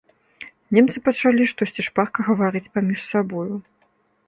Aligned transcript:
Немцы 0.77 1.03
пачалі 1.09 1.43
штосьці 1.51 1.85
шпарка 1.89 2.27
гаварыць 2.31 2.65
паміж 2.79 2.99
сабою. 3.15 3.49